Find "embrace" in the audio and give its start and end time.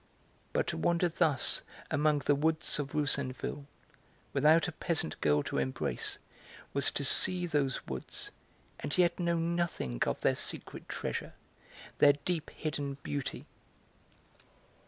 5.59-6.17